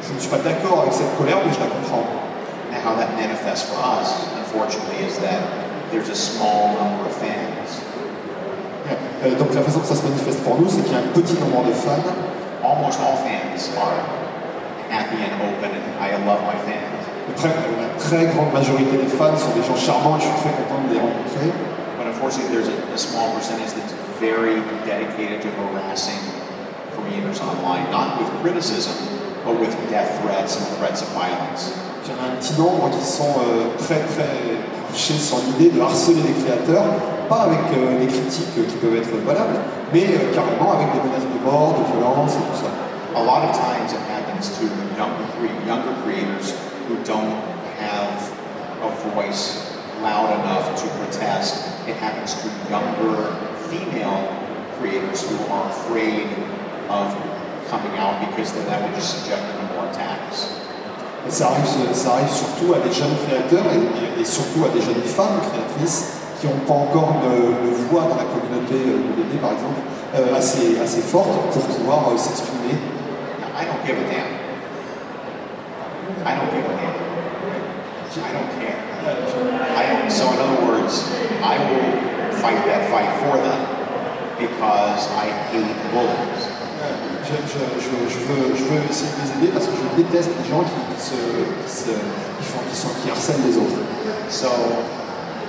[0.02, 2.04] je ne suis pas d'accord avec cette colère mais je la comprends.
[2.72, 5.40] Now, how that manifests for us, unfortunately, is that
[5.92, 7.80] there's a small number of fans.
[9.24, 11.12] Euh, donc la façon que ça se manifeste pour nous c'est qu'il y a un
[11.14, 12.02] petit nombre de fans
[12.62, 13.96] Almost all fans are
[14.90, 16.99] happy and open, and I love my fans.
[17.36, 20.52] Très, la très grande majorité des fans sont des gens charmants et je suis très
[20.52, 21.48] content de les rencontrer.
[21.96, 26.20] But unfortunately, there's a, a small percentage that's very dedicated to harassing
[26.96, 28.92] creators online, not with criticism,
[29.44, 31.72] but with death threats and threats of violence.
[32.04, 34.32] Il y en a un petit nombre qui sont euh, très très
[34.90, 36.84] couchés sur l'idée de harceler les créateurs,
[37.28, 39.60] pas avec euh, des critiques euh, qui peuvent être valables,
[39.92, 42.70] mais euh, carrément avec des menaces de mort, de violence et tout ça.
[43.14, 44.64] A lot of times it happens to
[44.96, 45.26] younger,
[45.66, 46.54] younger creators
[46.90, 47.30] who don't
[47.78, 48.18] have
[48.82, 49.62] a voice
[50.02, 51.62] loud enough to protest.
[51.86, 53.30] It happens to younger
[53.70, 54.26] female
[54.78, 56.26] creators who are afraid
[56.90, 57.14] of
[57.70, 60.50] coming out because then that would just subject them to more attacks.
[61.26, 64.80] Et ça arrive, ça arrive surtout à des jeunes créateurs et, et- surtout à des
[64.80, 69.52] jeunes femmes créatrices qui n'ont pas encore une, une voix dans la communauté BD par
[69.52, 69.80] exemple
[70.16, 72.72] euh, assez, assez forte pour pouvoir euh, s'exprimer.
[73.54, 74.29] I don't give a damn.
[76.24, 76.96] I don't give a damn.
[78.10, 78.78] I don't care.
[79.80, 81.06] I don't, so in other words,
[81.42, 81.90] I will
[82.42, 83.60] fight that fight for them
[84.36, 86.42] because I hate bullies.
[87.22, 90.30] Je, je, je, je veux, je veux essayer de les aider parce que je déteste
[90.42, 93.78] les gens qui, qui, se, qui, se, qui, font, qui, sont, qui harcèlent les autres.
[94.28, 94.48] So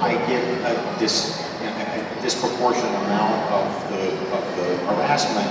[0.01, 4.03] I get a, dis, a disproportionate amount of the,
[4.35, 5.49] of the harassment,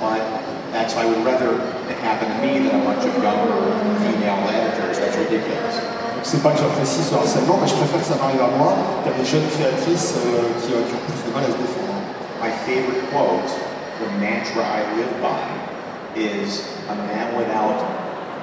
[0.00, 0.22] but
[0.72, 1.58] that's I would rather
[1.90, 3.58] it happen to me than a bunch of younger
[4.02, 4.98] female editors.
[4.98, 5.76] That's ridiculous.
[6.22, 9.12] C'est pas que j'apprécie ce harcèlement, mais je préfère que ça m'arrive à moi qu'à
[9.12, 12.02] des jeunes créatrices euh, qui, euh, qui ont plus de mal à se défendre.
[12.42, 13.48] My favorite quote,
[14.02, 15.46] the mantra I live by,
[16.18, 17.80] is a man without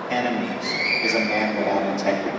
[0.10, 0.66] enemies
[1.04, 2.32] is a man without integrity.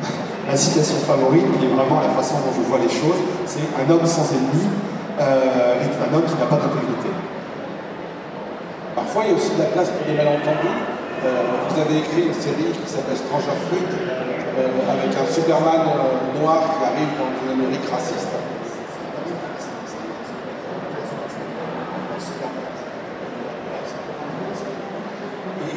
[0.48, 3.90] La citation favorite, qui est vraiment la façon dont je vois les choses, c'est un
[3.90, 4.66] homme sans ennemi
[5.20, 7.10] euh, est un homme qui n'a pas d'intégrité.
[9.00, 10.76] Parfois, il y a aussi de la place pour des malentendus.
[11.24, 16.36] Euh, vous avez écrit une série qui s'appelle Stranger Fruit, euh, avec un Superman euh,
[16.36, 18.28] noir qui arrive dans une Amérique raciste.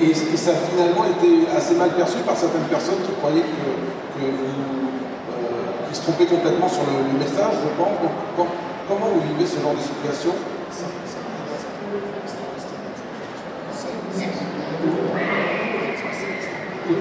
[0.04, 4.92] Et, ça a finalement été assez mal perçu par certaines personnes qui croyaient que, vous
[5.88, 7.96] qui se trompaient complètement sur le, message, je pense.
[8.04, 8.54] Donc, com-
[8.90, 10.36] comment vous vivez ce genre de situation?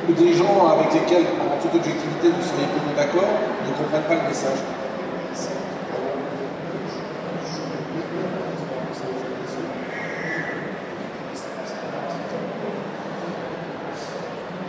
[0.08, 3.28] Ou, des gens avec lesquels, en toute objectivité, vous seriez plutôt d'accord,
[3.66, 4.58] ne comprennent pas le message.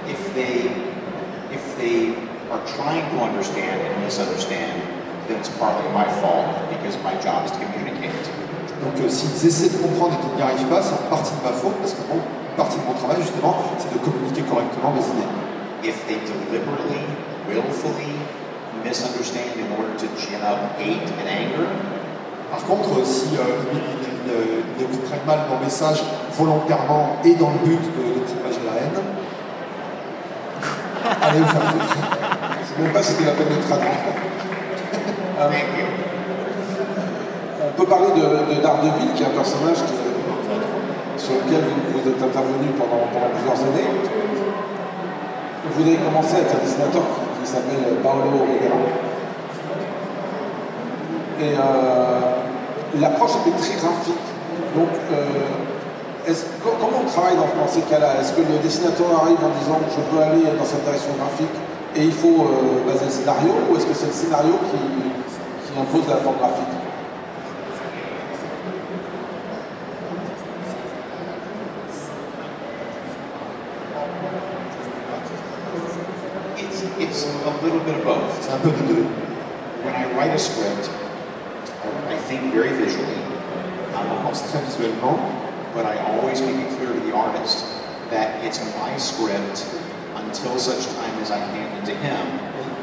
[0.08, 0.72] If they,
[1.52, 2.16] if they
[2.52, 4.82] are trying to understand and misunderstand,
[5.28, 8.30] then it's partly my fault because my job is to communicate.
[8.84, 11.44] Donc euh, s'ils essaient de comprendre et qu'ils n'y arrivent pas, c'est en partie de
[11.44, 12.20] ma faute, parce que bon,
[12.56, 15.30] partie de mon travail justement, c'est de communiquer correctement mes idées.
[15.84, 17.04] If they deliberately,
[17.50, 18.14] willfully
[18.84, 21.68] misunderstand in order to gin up hate and anger,
[22.54, 23.42] Par contre, si euh,
[23.74, 26.04] ils, ils- ils- ils comprennent mal mon message
[26.38, 29.00] volontairement et dans le but de, de propager la haine,
[31.24, 31.98] allez vous faire foutre.
[31.98, 33.90] Je ne sais même pas si c'était la peine de traduire.
[35.40, 35.88] Euh, thank you.
[37.66, 42.10] on peut parler de, de Daredevil, qui est un personnage qui- sur lequel vous, vous
[42.10, 43.88] êtes intervenu pendant, plusieurs années.
[45.72, 47.02] Vous avez commencé avec un dessinateur
[47.42, 48.78] qui, s'appelle Paolo Rivera.
[51.40, 54.26] Et euh, l'approche était très graphique.
[54.76, 58.20] Donc, euh, comment on travaille dans, dans ces cas-là?
[58.20, 61.56] Est-ce que le dessinateur arrive en disant je veux aller dans cette direction graphique
[61.96, 65.80] et il faut euh, baser le scénario ou est-ce que c'est le scénario qui, qui
[65.80, 66.74] impose la forme graphique
[76.58, 78.32] It's, it's a little bit of both.
[78.42, 79.06] C'est un peu de deux.
[79.84, 80.90] When I write write a script,
[82.10, 83.20] I think very visually,
[83.94, 85.18] On pense très visuellement,
[85.74, 87.66] but I always make it clear to the artist
[88.12, 89.66] that it's my script
[90.16, 92.26] until such time as I hand it to him.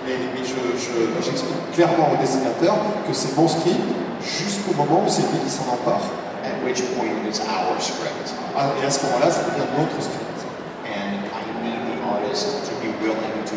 [0.07, 2.75] mais, mais je- je- j'explique clairement au dessinateur
[3.07, 3.81] que c'est mon script
[4.23, 6.01] jusqu'au moment où c'est lui qui s'en empare.
[6.45, 8.33] at which point it is our script.
[8.57, 10.41] Ah, Et à ce moment-là, ça devient notre script.
[10.89, 13.57] And I need the artist to be willing to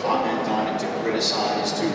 [0.00, 1.86] comment on it, to criticize, to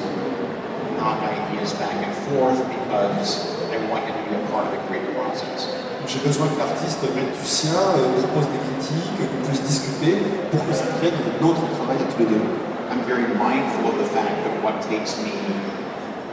[0.97, 4.81] knock ideas back and forth because I want him to be a part of the
[4.87, 5.67] creative process.
[6.07, 10.17] J'ai besoin que l'artiste mette du sien, euh, propose des critiques, qu'on puisse discuter
[10.49, 12.41] pour que ça devienne notre travail à tous les deux.
[12.89, 15.33] I'm very mindful of the fact that what takes me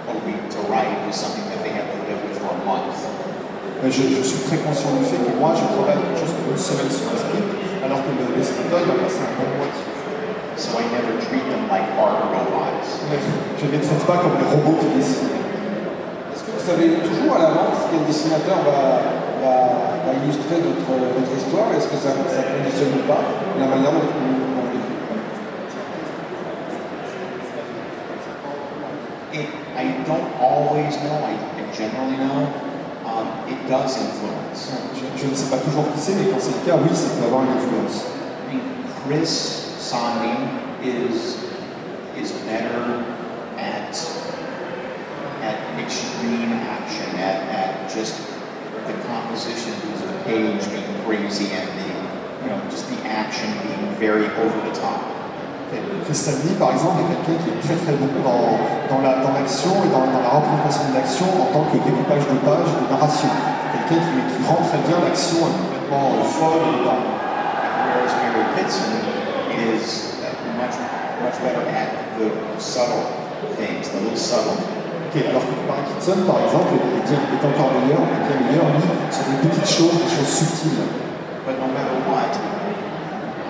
[0.09, 2.97] a week to write is something that they have to live with for a month.
[3.83, 6.51] Mais je, je suis très conscient du fait que moi, je travaille quelque chose comme
[6.51, 7.51] une semaine sur un script,
[7.85, 9.97] alors que le dessinateur, il va passer un bon mois dessus.
[10.57, 12.89] So I never treat them like art robots.
[13.61, 15.29] Je ne les traite pas comme les robots qui dessinent.
[16.33, 19.05] Est-ce que vous savez toujours à l'avance quel dessinateur va,
[19.45, 19.55] va,
[20.01, 23.21] va illustrer votre, votre histoire Est-ce que ça, ça conditionne ou pas
[23.61, 24.17] la manière dont vous
[24.57, 24.97] dont vous l'écrivez
[29.37, 30.25] It, I don't
[30.87, 32.47] always know, I, generally know.
[33.05, 34.71] Um, it does influence.
[34.95, 37.09] Je, je ne sais pas toujours qui c'est, mais quand c'est le cas, oui, ça
[37.19, 38.05] peut avoir une influence.
[38.51, 38.63] I mean,
[39.05, 40.49] Chris Sandi
[40.83, 41.39] is
[42.17, 43.05] is better
[43.59, 43.95] at
[45.43, 48.17] at extreme action, at, at just
[48.87, 53.95] the compositions of the page being crazy and the you know just the action being
[53.95, 55.16] very over the top.
[56.07, 58.55] Chris Samney, par exemple, est quelqu'un qui est très très bon dans,
[58.91, 62.39] dans la- l'action et dans, dans la représentation de l'action en tant que découpage de
[62.47, 63.31] pages, de narration.
[63.75, 66.79] Quelqu'un qui, qui rend très bien l'action complètement euh, folle et.
[66.87, 68.91] Whereas Mary Pitson
[69.55, 70.15] is
[70.59, 70.75] much
[71.23, 73.07] much better at the subtle
[73.59, 74.59] things, the little subtle.
[75.11, 78.83] Ok, alors que Barry Kitson, par exemple, est, est encore meilleur, est bien meilleur, lui,
[79.11, 80.83] sur des petites choses, des choses subtiles.
[81.47, 82.35] But no matter what,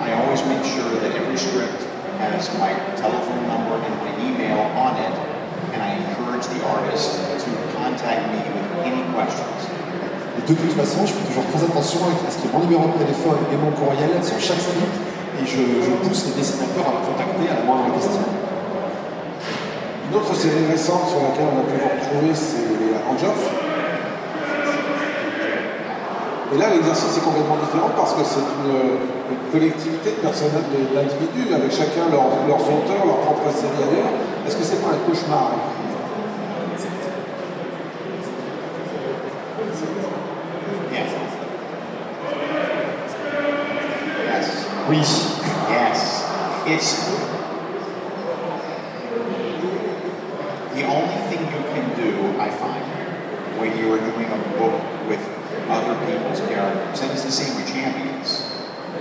[0.05, 1.86] I always make sure that every script
[2.17, 5.13] has my telephone number and my email on it,
[5.73, 9.61] and I encourage the artist to contact me with any questions.
[10.37, 12.87] Et de toute façon, je fais toujours très attention avec ce qui est mon numéro
[12.87, 14.95] de téléphone et mon courriel sur chaque script,
[15.41, 18.21] et je, je pousse les dessinateurs à me contacter à la moindre question.
[20.09, 23.66] Une autre série récente sur laquelle on a pu vous retrouver, c'est les Rangers.
[26.53, 29.17] Et là, l'exercice est complètement différent parce que c'est une,
[29.51, 34.11] collectivité de personnages, de- d'individus, avec chacun leurs, leurs auteurs, leur propre série ailleurs.
[34.45, 35.61] Est-ce que c'est pas un cauchemar hein?
[40.91, 41.11] Yes.
[44.25, 44.47] Yes.
[44.89, 45.01] Oui.
[45.69, 46.23] Yes.
[46.67, 46.89] It's
[50.75, 52.83] the only thing you can do, I find,
[53.59, 54.75] when you are doing a book
[55.07, 55.19] with
[55.69, 58.43] other people's characters, and it's the same with champions.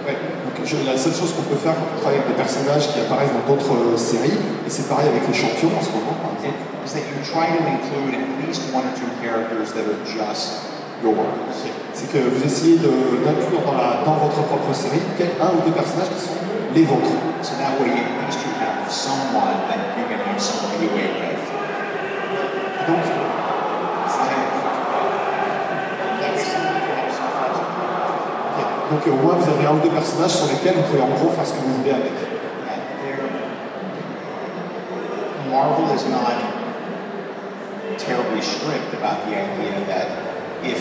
[0.06, 0.16] Ouais.
[0.44, 3.00] Donc, je- la seule chose qu'on peut faire quand on travaille avec des personnages qui
[3.00, 6.36] apparaissent dans d'autres euh, séries, et c'est pareil avec les champions en ce moment, par
[6.36, 9.98] exemple, Is that you try to include at least one or two characters that are
[10.06, 10.68] just
[11.02, 11.34] yours.
[11.94, 15.72] c'est que vous essayez d'inclure dans, la- dans votre propre série quel- un ou deux
[15.72, 16.36] personnages qui sont
[16.76, 17.10] les vôtres.
[17.42, 21.42] So that way, at least you have someone that you can have some leeway with.
[22.86, 24.26] Donc, ok.
[28.90, 31.30] Donc, au moins, vous avez un ou deux personnages sur lesquels vous pouvez en gros
[31.34, 32.12] faire ce que vous voulez avec.
[35.50, 36.34] Marvel is not
[37.98, 40.06] terribly strict about the idea that
[40.64, 40.80] if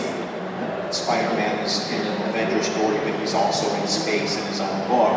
[0.90, 5.14] Spider-Man is in an Avengers story, but he's also in space in his own book,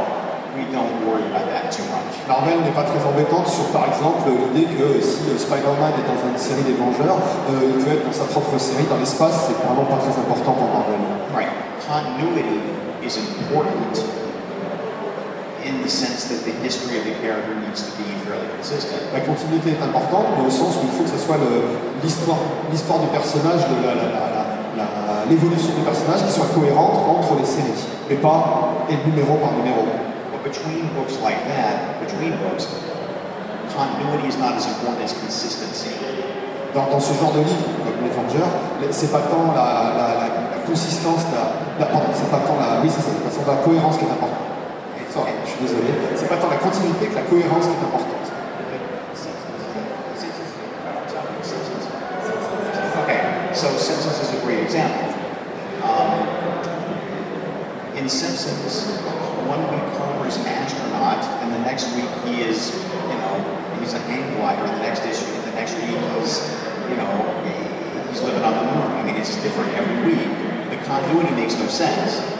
[0.55, 2.13] we don't worry about that too much.
[2.27, 6.29] Marvel n'est pas très embêtante sur, par exemple, l'idée que si euh, Spider-Man est dans
[6.29, 7.17] une série des Vengeurs,
[7.49, 10.53] euh, il peut être dans sa propre série dans l'espace, c'est vraiment pas très important
[10.53, 10.99] pour Marvel.
[11.33, 11.49] Right.
[11.87, 12.59] Continuity
[13.03, 14.18] is important
[15.69, 18.97] in the sense that the history of the character needs to be fairly consistent.
[19.13, 21.37] La continuité est importante, mais au sens où il faut que ce soit
[22.03, 23.61] l'histoire du personnage,
[25.29, 29.85] l'évolution du personnage qui soit cohérente entre les séries, mais pas et numéro par numéro.
[30.33, 32.65] But between books like that, between books,
[33.69, 35.93] continuity is not as important as consistency.
[36.73, 38.49] Dans, dans ce genre de livre, comme les Vengeurs,
[38.91, 41.25] c'est pas tant la, la- la- la consistance,
[41.79, 44.48] la, pardon, c'est pas tant la, oui, c'est la cohérence qui est importante.
[45.59, 48.15] suis désolé, c'est pas tant la continuité que la cohérence qui est importante.
[53.03, 53.21] Okay,
[53.53, 55.13] so Simpsons is a great example.
[55.83, 56.27] Um,
[57.97, 58.87] in Simpsons,
[59.47, 62.71] one week Homer is an astronaut, and the next week he is,
[63.09, 63.43] you know,
[63.79, 66.39] he's a hang glider, the next issue, the next week he's,
[66.89, 67.11] you know,
[68.09, 68.91] he's living on the moon.
[68.95, 70.29] I mean, it's different every week.
[70.69, 72.38] The continuity makes no sense.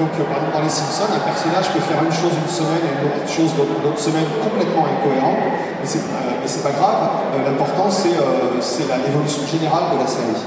[0.00, 2.80] Donc, euh, par exemple, dans Les Simpsons, un personnage peut faire une chose une semaine
[2.88, 5.44] et une autre chose l'autre semaine complètement incohérente,
[5.76, 7.36] mais c'est euh, mais c'est pas grave.
[7.36, 8.56] Euh, L'important, c'est euh,
[9.04, 10.40] l'évolution générale de la série.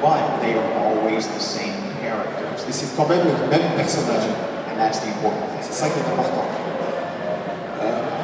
[0.00, 2.64] But they are always the same characters?
[2.64, 4.24] Et c'est quand même le même personnage.
[4.72, 5.60] And that's the important thing.
[5.60, 6.48] C'est ça qui est important.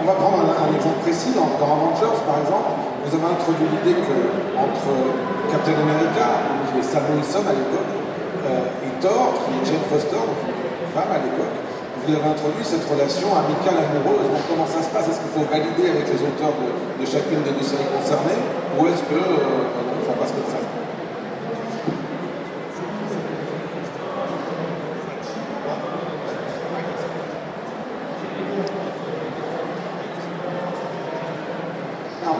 [0.00, 1.36] On va prendre un, un exemple précis.
[1.36, 2.72] Dans, dans Avengers, par exemple,
[3.04, 4.16] vous avez introduit l'idée que
[4.56, 4.88] entre
[5.52, 6.40] Captain America,
[6.72, 7.92] qui est Sam Wilson à l'époque,
[8.48, 10.49] et Thor, qui est Jane Foster, donc
[10.94, 11.10] femme
[12.06, 14.26] vous avez introduit cette relation amicale amoureuse.
[14.48, 15.08] Comment ça se passe?
[15.08, 18.40] Est-ce qu'il faut valider avec les auteurs de, chacune des deux séries concernées?
[18.78, 19.68] Ou est-ce que euh,
[20.06, 20.58] ça passe comme ça?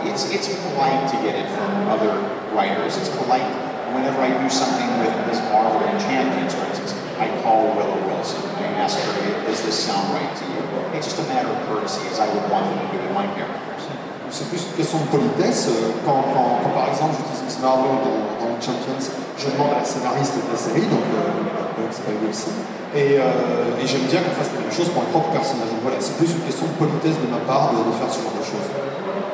[0.03, 2.13] It's, it's polite to get it from other
[2.53, 2.97] writers.
[2.97, 3.47] It's polite
[3.95, 5.41] whenever I do something with Ms.
[5.53, 8.51] Marvel and Champions, for instance, I call Willow Wilson.
[8.97, 10.61] I ask her, does this sound right to you?
[10.95, 13.27] It's just a matter of courtesy, as I would want them to do with my
[13.39, 13.85] characters.
[14.31, 15.67] C'est plus une question de politesse.
[15.69, 19.03] Euh, Quand, quand- quand, par exemple j'utilise Miss Marvel dans, dans Champions,
[19.37, 22.55] je demande à la scénariste de la série, donc euh, euh, qui s'appelle Wilson,
[22.95, 25.67] et, euh, et j'aime bien qu'on fasse la même chose pour un propre personnage.
[25.75, 28.23] Donc voilà, c'est plus une question de politesse de ma part de, de faire ce
[28.23, 28.69] genre de choses.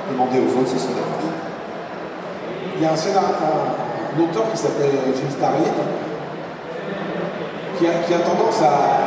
[0.08, 1.28] Demander aux autres s'ils sont d'accord.
[2.76, 5.76] Il y a un, scénar- un- un auteur qui s'appelle Jim Starlin
[7.76, 9.05] qui a, qui a tendance à,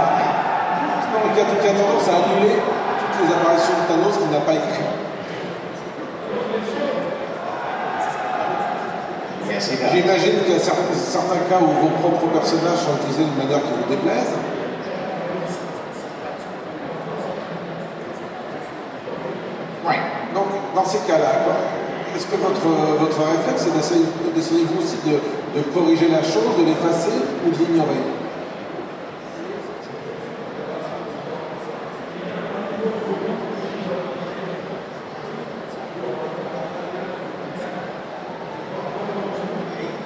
[1.21, 4.53] qui a, qui a tendance à annuler toutes les apparitions de Thanos qu'il n'a pas
[4.53, 4.87] écrit.
[9.91, 13.59] J'imagine qu'il y a certains, certains cas où vos propres personnages sont utilisés d'une manière
[13.59, 14.31] qui vous déplaise.
[19.85, 19.99] Right.
[20.33, 20.45] Donc,
[20.75, 21.43] dans ces cas-là,
[22.15, 22.67] est-ce que votre,
[22.99, 25.19] votre réflexe, c'est d'essayer d'essayer vous aussi de,
[25.59, 27.11] de corriger la chose, de l'effacer
[27.45, 27.99] ou de l'ignorer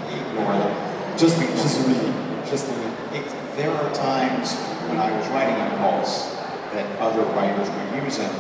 [0.10, 0.74] Ignore them.
[1.18, 2.14] Just, just reading.
[2.46, 2.94] Just reading.
[3.14, 4.56] It, there are times
[4.90, 6.34] when I was writing Impulse
[6.74, 8.34] that other writers would use them,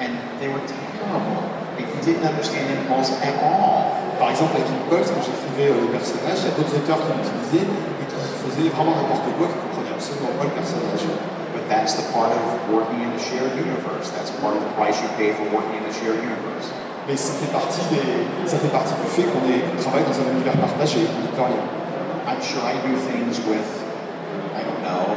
[0.00, 1.44] and they were terrible.
[1.76, 3.92] They didn't understand Impulse at all.
[4.18, 7.12] Par exemple, avec Impulse, quand j'écrivais euh, le personnage, il y a d'autres auteurs qui
[7.12, 11.04] l'utilisaient et qui faisaient vraiment n'importe quoi, qui ne comprenaient absolument pas le personnage.
[11.54, 14.10] But that's the part of working in a shared universe.
[14.10, 14.32] That's
[14.94, 16.70] part of the price you pay for working in a shared universe.
[17.06, 19.44] Mais ça fait partie, des, ça fait partie du fait qu'on
[19.82, 21.00] travaille dans un univers partagé,
[21.36, 21.60] rien.
[22.26, 23.68] I'm sure I do things with,
[24.56, 25.12] I don't know,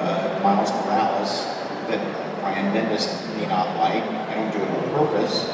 [0.00, 1.44] uh, Miles Morales
[1.90, 2.00] that
[2.40, 4.02] Brian Bendis may not like.
[4.02, 5.44] I don't do it on purpose,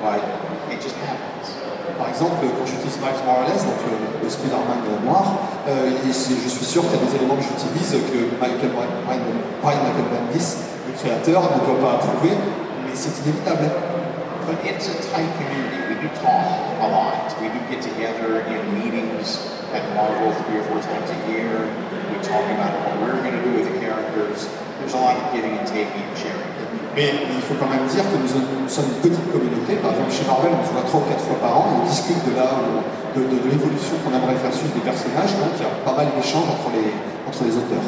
[0.00, 0.24] but
[0.72, 1.52] it just happens.
[1.98, 5.24] Par exemple, quand j'utilise Miles Morales, donc euh, le Spider-Man noir,
[5.68, 9.20] euh, je suis sûr qu'il y a des éléments que j'utilise que Michael, Brian,
[9.62, 10.56] Brian Michael Bendis,
[10.86, 12.32] le créateur, ne doit pas approuver,
[12.98, 13.70] c'est inévitable.
[14.46, 15.78] But it's a tight community.
[15.92, 16.48] We do talk
[16.80, 17.28] a lot.
[17.40, 19.38] We do get together in meetings
[19.76, 21.68] at Marvel three or four times a year.
[22.10, 24.48] We talk about what we're going to do with the characters.
[24.80, 26.48] There's a lot of giving and taking and sharing.
[26.96, 29.76] Mais, il faut quand même dire que nous, nous sommes une petite communauté.
[29.84, 31.84] Par exemple, chez Marvel, on se voit trois ou quatre fois par an et on
[31.86, 32.82] discute de, là, où-
[33.14, 35.30] de, de, de l'évolution qu'on aimerait faire suivre des personnages.
[35.38, 36.90] Donc il y a pas mal d'échanges entre les,
[37.28, 37.86] entre les auteurs.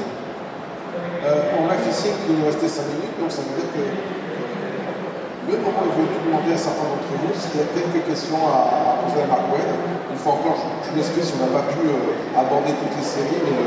[1.24, 3.82] Euh, on fait signe qu'il nous restait 5 minutes, donc ça veut dire que
[5.50, 8.38] le moment est venu de demander à certains d'entre vous s'il y a quelques questions
[8.46, 9.74] à, poser à Mark Wade.
[10.10, 10.54] Une fois encore,
[10.86, 13.58] je, m'excuse si on n'a pas pu euh, aborder toutes les séries, mais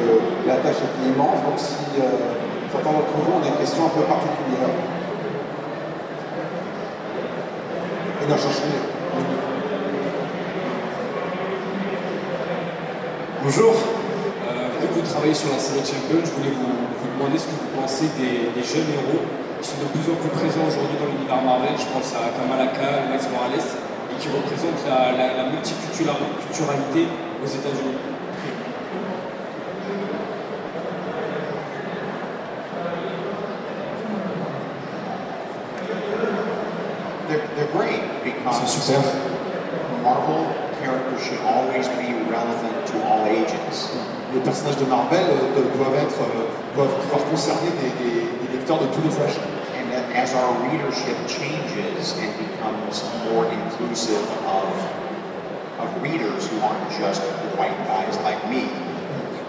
[0.47, 1.43] la tâche était immense.
[1.43, 2.39] Donc si euh,
[2.71, 4.71] certains d'entre vous ont des questions un peu particulières.
[8.23, 8.87] Et d'en chercher les-
[13.43, 13.75] Bonjour.
[13.75, 17.59] Euh, vu que vous travaillez sur la série Champion, je voulais vous, demander ce que
[17.59, 21.39] vous pensez des jeunes héros qui sont de plus en plus présents aujourd'hui dans l'univers
[21.41, 21.71] Marvel.
[21.79, 23.63] Je pense à Kamala Khan, Miles Morales,
[24.11, 27.07] et qui représentent la, la- la multiculturalité
[27.41, 27.97] aux États-Unis.
[38.51, 38.99] C'est super.
[40.03, 40.45] Marvel
[40.83, 43.53] characters should always be relevant to all ages.
[44.33, 48.57] Les personnages de Marvel euh, do- doivent, être, euh, doivent pouvoir concerner des, des- des
[48.57, 49.39] lecteurs de tous les âges.
[49.83, 54.71] And that as our readership changes and becomes more inclusive of,
[55.83, 57.21] of readers who aren't just
[57.59, 58.71] white guys like me,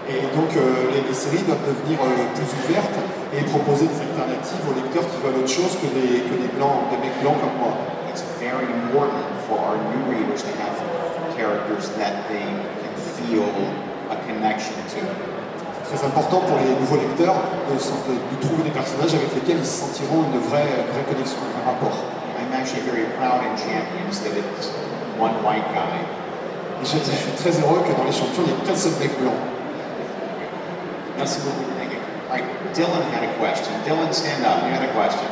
[0.07, 2.99] Et donc euh, les, les séries doivent devenir euh, plus ouvertes
[3.33, 6.91] et proposer des alternatives aux lecteurs qui veulent autre chose que des, que des blancs,
[6.91, 7.73] des mecs blancs comme moi.
[8.15, 13.43] it's very important for our new readers to have characters that they can feel
[14.09, 15.44] a connection to.
[15.87, 17.35] C'est très important pour les nouveaux lecteurs
[17.69, 21.37] de, de, de trouver des personnages avec lesquels ils se sentiront une vraie, vraie connexion,
[21.61, 21.93] un rapport.
[22.41, 24.71] I'm actually very proud in Champions that it's
[25.19, 26.01] one white guy.
[26.81, 28.93] Et je, je suis très heureux que dans les champions, il n'y ait qu'un seul
[28.99, 29.37] mec blanc.
[31.17, 31.69] Merci beaucoup.
[31.77, 31.99] Thank you.
[32.29, 33.73] All right, Dylan had a question.
[33.85, 34.63] Dylan, stand up.
[34.65, 35.29] You had a question.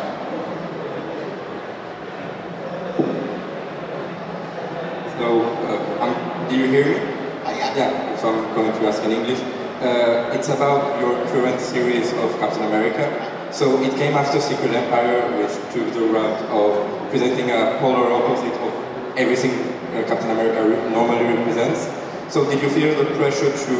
[5.17, 6.13] So, uh, um,
[6.47, 6.95] do you hear me?
[7.43, 7.75] Uh, yeah.
[7.75, 9.41] Yeah, so I'm going to ask in English.
[9.83, 13.03] Uh, it's about your current series of Captain America.
[13.51, 18.55] So it came after Secret Empire, which took the route of presenting a polar opposite
[18.63, 18.71] of
[19.17, 19.51] everything
[19.91, 21.91] uh, Captain America re- normally represents.
[22.33, 23.75] So did you feel the pressure to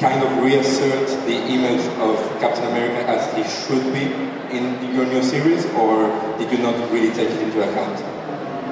[0.00, 4.10] kind of reassert the image of Captain America as he should be
[4.50, 8.02] in your new series, or did you not really take it into account?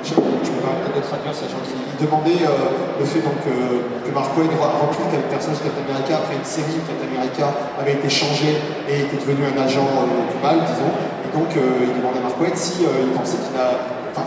[0.02, 5.08] Permets peut-être traduire, qu'il il demandait euh, le fait donc, euh, que Mark Waid remplit
[5.12, 7.46] le personnage Captain America après une série où Captain America
[7.80, 10.92] avait été changé et était devenu un agent euh, du mal, disons.
[11.24, 13.78] Et donc il demandait à Mark Waid si il pensait qu'il a.
[14.10, 14.26] Enfin,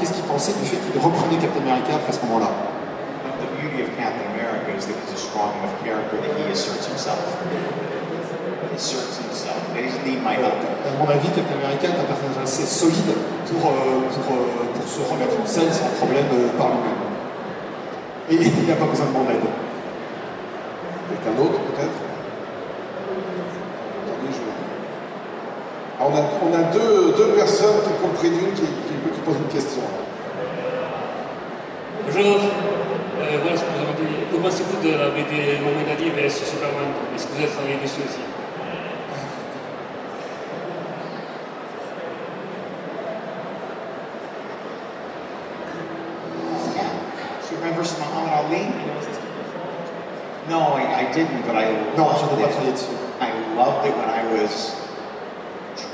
[0.00, 2.50] qu'est-ce qu'il pensait du fait qu'il reprenait Captain America après ce moment-là?
[3.38, 6.90] The beauty of Captain America is that he's a strong enough character that he asserts
[6.90, 7.22] himself.
[8.74, 9.60] Asserts himself.
[9.76, 10.56] He doesn't need my help.
[10.56, 13.12] À mon avis, Captain America est un personnage assez solide
[13.46, 17.02] pour, euh, pour, euh, pour se remettre en scène sans problème euh, par lui-même.
[18.30, 19.44] Et il n'a pas besoin de mon aide.
[21.08, 21.98] Quelqu'un d'autre, peut-être
[24.08, 24.40] Attendez, je...
[26.00, 29.20] Alors, on a, on a deux, deux personnes qui ont compris d'une qui, qui, qui
[29.20, 29.82] posent une question.
[32.04, 32.40] Bonjour,
[33.20, 34.26] euh, voilà ce que vous avez dit.
[34.32, 36.90] Que pensez-vous de la BD Mohamed Ali vs Superman?
[37.14, 38.41] Est-ce que vous avez travaillé dessus aussi?
[51.12, 52.88] No, I, I didn't, but I Non, loved je n'ai it.
[53.20, 54.74] I loved it when I was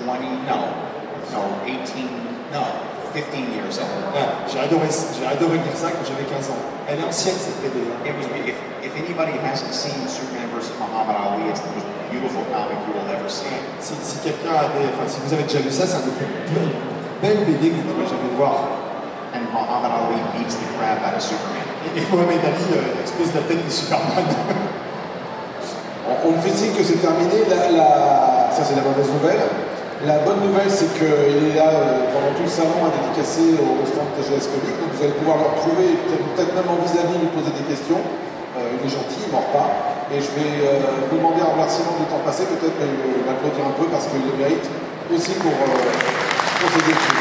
[0.06, 0.70] 20, no,
[1.32, 2.08] no, 18,
[2.52, 2.62] no,
[3.12, 3.88] 15 years old.
[4.14, 4.86] Ah, j'ai adoré,
[5.18, 6.62] j'ai adoré lire ça quand j'avais 15 ans.
[6.88, 7.82] Elle est ancienne cette BD.
[8.06, 8.54] It was, if,
[8.84, 13.08] if anybody hasn't seen Superman versus Muhammad Ali, it's the most beautiful comic you will
[13.10, 13.50] ever see.
[13.80, 16.14] Si, si quelqu'un a des, enfin, si vous avez déjà vu ça, c'est un des
[16.16, 16.72] plus be-
[17.20, 18.54] belles BD que vous pourrez jamais voir.
[19.34, 21.66] And Muhammad Ali beats the crap out of Superman.
[21.96, 24.24] Et Mohamed Ali euh, explose la tête de Superman.
[26.28, 27.48] On, me fait signe que c'est terminé.
[27.48, 29.40] Ça, c'est la mauvaise nouvelle.
[30.04, 33.82] La bonne nouvelle, c'est qu'il est là euh, pendant tout le salon à dédicacer au,
[33.88, 34.76] stand TGS Comics.
[34.78, 35.96] Donc vous allez pouvoir le retrouver,
[36.36, 37.98] peut-être même en vis-à-vis, lui poser des questions.
[37.98, 39.72] Euh, il est gentil, il ne mord pas.
[40.14, 42.78] Et je vais euh, vous demander en remerciement du temps passé, peut-être
[43.26, 44.70] l'applaudir un peu parce qu'il le mérite
[45.10, 47.17] aussi pour, pour ses études.